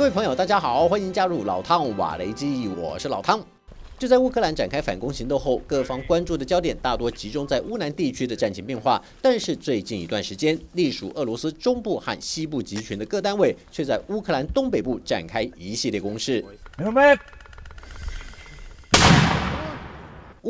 [0.00, 3.38] 各位朋友，大家好，欢迎加入老汤瓦雷基，我是老汤。
[3.98, 8.98] 就在乌克兰展开反攻行动后，各方关注的焦点大多集中在乌南地区的战情变化。
[9.20, 16.42] 但是最近一段时间，隶属俄罗斯中部和西部集群的各单位，却在乌克兰东北部展开一系列攻势。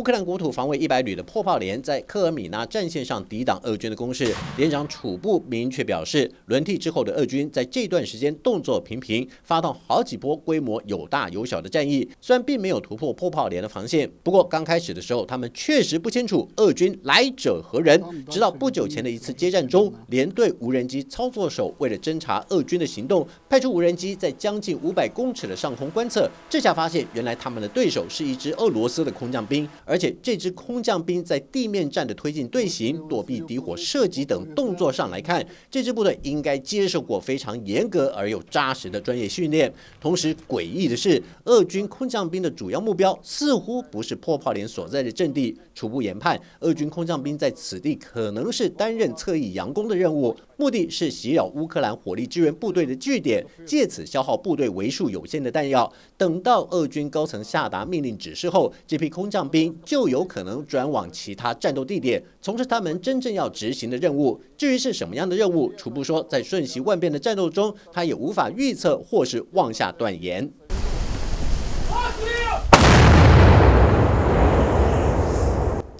[0.00, 4.34] 乌克兰国土防卫一百旅的破炮连在科尔米纳战线上抵挡俄军的攻势。
[4.56, 12.08] 连长楚布明确表示，轮替之后的俄军在这段时间动作频频，发动好几波规模有大有小的战役。
[12.18, 18.02] 虽然并没有突破破炮连的防线，不过刚开始的时候，他们确实不清楚俄军来者何人。
[18.30, 29.68] 直到不久前的一次接战中，连队无人机操作手为了侦查俄军的行动，派出无人机在将近五百公尺的上空观测，这下发现原来他们的对手是一支俄罗斯的空降兵。
[29.90, 39.72] 而且这支空降兵在地面战的推进队形、躲避敌火射击等动作上来看，这支部队应该接受过非常严格而又扎实的专业训练。
[40.00, 45.58] 同时，诡异的是，俄军空降兵的主要目标似乎不是破炮连所在的阵地。
[45.74, 55.92] 初步研判，俄军空降兵在此地可能是担任侧翼佯攻的任务，目的是袭扰乌克兰火力支援部队的据点，借此消耗部队为数有限的弹药。
[56.16, 59.69] 等到俄军高层下达命令指示后，这批空降兵。
[59.84, 64.40] 就有可能转往其他战斗地点，从事他们真正要执行的任务。
[64.56, 70.50] 至于是什么样的任务，除不说，在瞬息万变的战斗中，他也无法预测或是妄下断言。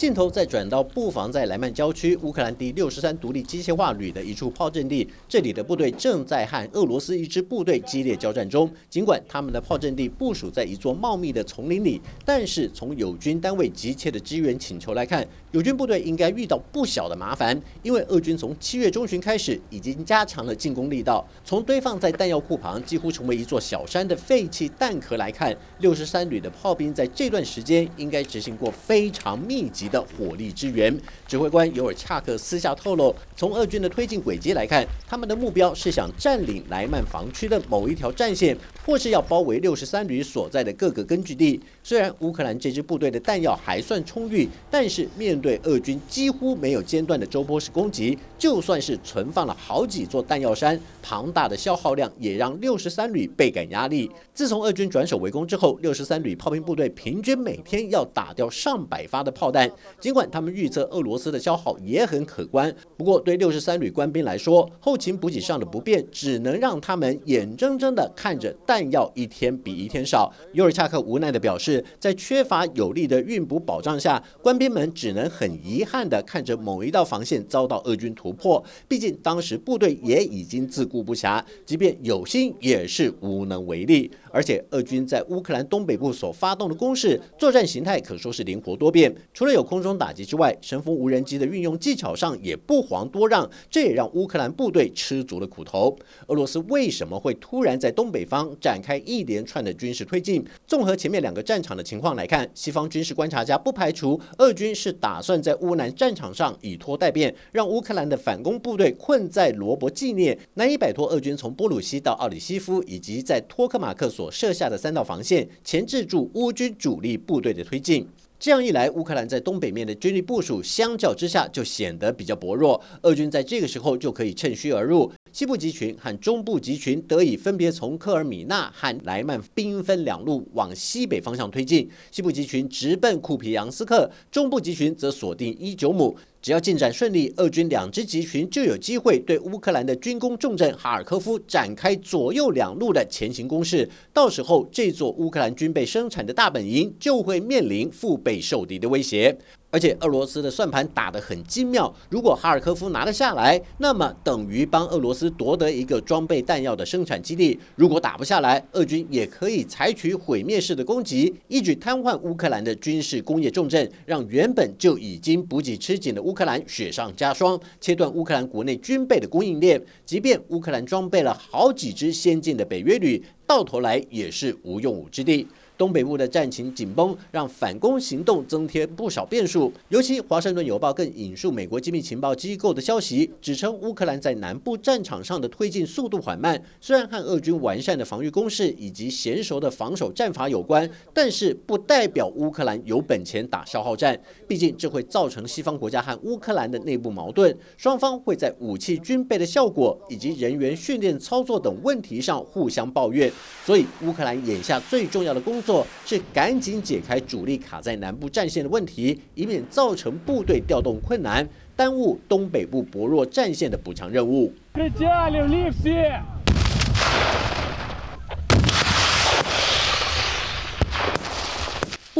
[0.01, 8.73] 镜头再转到布防在莱曼郊区乌克兰第六十三独立机械化旅的一处炮阵地，这里的部队正在和俄罗斯一支部队激烈交战中。
[8.89, 21.23] 尽管他们的炮阵地部署在一座茂密的丛林里，但是从友军单位急切的支援请求来看，友军部队应该遇到不小的麻烦，因为俄军从七月中旬开始已经加强了进攻力道。
[21.45, 29.89] 从堆放在弹药库旁几乎成为一座小山的废弃弹壳来看，六十三旅的炮兵在这段时间应该执行过非常密集。
[29.90, 30.96] 的火力支援，
[31.27, 38.56] 指挥官尤尔恰克私下透露，从俄军的推进轨迹来看，他们的目标是想占领莱曼防区的某一条战线，
[38.86, 41.61] 或是要包围六十三旅所在的各个根据地。
[41.83, 54.11] 虽然乌克兰这支部队的弹药还算充裕，但是面对俄军几乎没有间断的周波式攻击，就算是存放了好几座弹药山，庞大的消耗量也让六十三旅倍感压力。
[54.33, 59.70] 自从俄军转守为攻之后，六十三旅炮兵部队平均每天要打掉上百发的炮弹。
[60.01, 70.33] 尽管他们预测俄罗斯的消耗也很可观，不过对六十三旅官兵来说，后勤补给上的不便只能让他们眼睁睁地看着弹药一天比一天少。
[70.52, 78.62] 尤尔恰克无奈地表示，在缺乏有力的运补保障下，官兵们只能很遗憾地看着某一道防线遭到俄军突破。
[78.89, 84.11] 毕竟当时部队也已经自顾不暇，即便有心也是无能为力。
[84.33, 95.97] 而且俄军在乌克兰东北部所发动的攻势，作战形态可说是灵活多变，除了有空中打击之外，神风无人机的运用技巧上也不遑多让，这也让乌克兰部队吃足了苦头。
[96.27, 100.45] 俄罗斯为什么会突然在东北方展开一连串的军事推进？
[100.67, 118.09] 综合前面两个战场的情况来看，西方军事观察家不排除俄军是打算在乌南战场上以拖待变，让乌克兰的反攻部队困在罗伯纪念，难以摆脱俄军从波鲁西到奥里西夫以及在托克马克所设下的三道防线，钳制住乌军主力部队的推进。
[118.40, 122.83] 这样一来，乌克兰在东北面的军力部署相较之下就显得比较薄弱。
[123.02, 131.87] 俄军在这个时候就可以趁虚而入，西部集群和中部集群得以分别从科尔米纳和莱曼兵分两路往西北方向推进。
[132.11, 136.17] 西部集群直奔库皮扬斯克，中部集群则锁定伊久姆。
[136.43, 143.87] 只要进展顺利，俄军两支集群就有机会对乌克兰的军工重镇哈尔科夫展开左右两路的前行攻势。
[144.11, 149.37] 到时候，这座乌克兰军备生产的大本营就会面临腹背受敌的威胁。
[149.73, 169.82] 而且俄罗斯的算盘打得很精妙，如果哈尔科夫拿得下来，那么等于帮俄罗斯夺得一个装备弹药的生产基地；如果打不下来，俄军也可以采取毁灭式的攻击，一举瘫痪乌克兰的军事工业重镇，让原本就已经补给吃紧的乌乌克兰雪上加霜，切断乌克兰国内军备的供应链。
[170.06, 175.44] 即便乌克兰装备了好几支先进的北约旅，到头来也是无用武之地。
[175.81, 179.73] 东北部的战情紧绷，让反攻行动增添不少变数。
[179.88, 186.62] 尤其《华盛顿邮报》更引述美国机密情报机构的消息，指称乌克兰在南部战场上的推进速度缓慢。
[186.82, 194.21] 虽然和俄军完善的防御攻势以及娴熟的防守战法有关，但是不代表乌克兰有本钱打消耗战。
[194.47, 203.32] 毕竟这会造成西方国家和乌克兰的内部矛盾，双方会在武器军备的效果以及人员训练操作等问题上互相抱怨。
[203.65, 205.69] 所以乌克兰眼下最重要的工作。
[206.06, 214.52] 是赶紧解开主力卡在南部战线的问题，以免造成部队调动困难，耽误东北部薄弱战线的补强任务。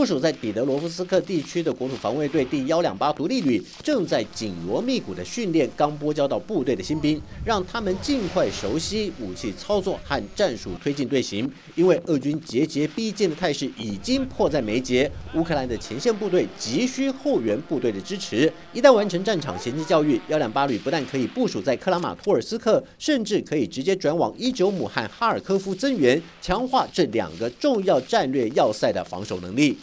[0.00, 11.47] 部署在彼得罗夫斯克地区的国土防卫队第幺两八独立旅正在紧锣密鼓的训练刚拨交到部队的新兵，让他们尽快熟悉武器操作和战术推进队形。
[11.75, 18.50] 因为俄军节节逼近的态势已经迫在眉睫，乌克兰的前线部队急需后援部队的支持。
[18.73, 29.76] 一旦完成战场衔接教育，幺两八旅不但可以部署在克拉马托尔斯克，甚至可以直接转往伊久姆和哈尔科夫增援，强化这两个重要战略要塞的防守能力。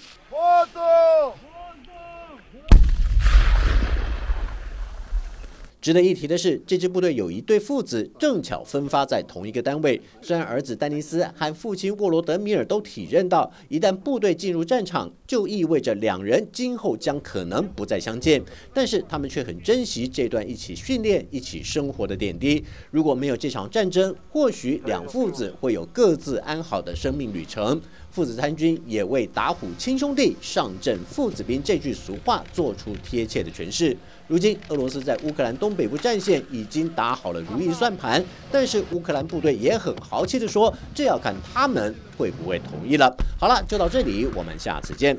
[5.87, 10.01] 值得一提的是，这支部队有一对父子正巧分发在同一个单位。
[10.21, 18.43] 虽然儿子丹尼斯和父亲沃罗德米尔都体认到，一旦部队进入战场，就意味着两人今后将可能不再相见，
[18.73, 22.61] 但是他们却很珍惜这段一起训练、一起生活的点滴。
[22.91, 27.79] 如果没有这场战争，或许两父子会有各自安好的生命旅程。
[28.11, 33.95] 父子参军也为“打虎亲兄弟，上阵父子兵”这句俗话做出贴切的诠释。
[34.27, 45.15] 如今，俄罗斯在乌克兰东北部战线已经打好了如意算盘，但是乌克兰部队也很豪气地说：“这要看他们会不会同意了。”好了，就到这里，我们下次见。